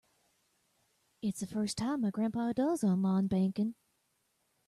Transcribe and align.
It's 1.21 1.41
the 1.41 1.45
first 1.45 1.77
time 1.77 2.01
my 2.01 2.09
grandpa 2.09 2.53
does 2.53 2.83
online 2.83 3.27
banking. 3.27 3.75